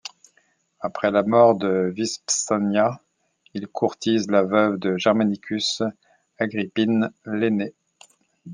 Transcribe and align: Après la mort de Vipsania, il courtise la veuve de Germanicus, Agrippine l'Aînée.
Après 0.79 1.11
la 1.11 1.21
mort 1.21 1.53
de 1.53 1.91
Vipsania, 1.95 3.03
il 3.53 3.67
courtise 3.67 4.31
la 4.31 4.41
veuve 4.41 4.79
de 4.79 4.97
Germanicus, 4.97 5.83
Agrippine 6.39 7.11
l'Aînée. 7.25 7.75